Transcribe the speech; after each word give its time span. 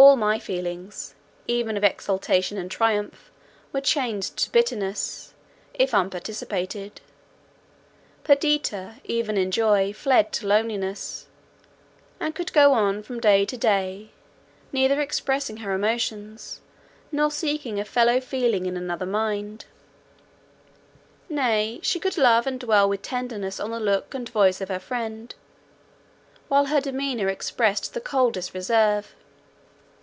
All 0.00 0.14
my 0.14 0.38
feelings, 0.38 1.16
even 1.48 1.76
of 1.76 1.82
exultation 1.82 2.56
and 2.56 2.70
triumph, 2.70 3.32
were 3.72 3.80
changed 3.80 4.36
to 4.36 4.52
bitterness, 4.52 5.34
if 5.74 5.90
unparticipated; 5.92 7.00
Perdita, 8.22 9.00
even 9.02 9.36
in 9.36 9.50
joy, 9.50 9.92
fled 9.92 10.30
to 10.34 10.46
loneliness, 10.46 11.26
and 12.20 12.32
could 12.32 12.52
go 12.52 12.74
on 12.74 13.02
from 13.02 13.18
day 13.18 13.44
to 13.46 13.56
day, 13.56 14.12
neither 14.70 15.00
expressing 15.00 15.56
her 15.58 15.74
emotions, 15.74 16.60
nor 17.10 17.28
seeking 17.28 17.80
a 17.80 17.84
fellow 17.84 18.20
feeling 18.20 18.66
in 18.66 18.76
another 18.76 19.04
mind. 19.04 19.64
Nay, 21.28 21.80
she 21.82 21.98
could 21.98 22.16
love 22.16 22.46
and 22.46 22.60
dwell 22.60 22.88
with 22.88 23.02
tenderness 23.02 23.58
on 23.58 23.72
the 23.72 23.80
look 23.80 24.14
and 24.14 24.28
voice 24.28 24.60
of 24.60 24.68
her 24.68 24.78
friend, 24.78 25.34
while 26.46 26.66
her 26.66 26.80
demeanour 26.80 27.26
expressed 27.28 27.94
the 27.94 28.00
coldest 28.00 28.54
reserve. 28.54 29.16